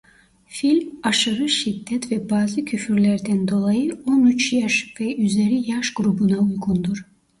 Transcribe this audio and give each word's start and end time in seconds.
Film 0.47 0.99
aşırı 1.03 1.49
şiddet 1.49 2.11
ve 2.11 2.29
bazı 2.29 2.65
küfürlerden 2.65 3.47
dolayı 3.47 4.01
on 4.07 4.25
üç 4.25 4.53
yaş 4.53 4.93
ve 4.99 5.15
üzeri 5.15 5.71
yaş 5.71 5.93
grubuna 5.93 6.39
uygundur. 6.39 7.05